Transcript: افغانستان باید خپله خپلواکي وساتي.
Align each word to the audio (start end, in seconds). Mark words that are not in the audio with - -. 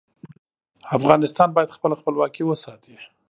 افغانستان 0.97 1.49
باید 1.55 1.73
خپله 1.75 1.95
خپلواکي 2.01 2.43
وساتي. 2.45 2.95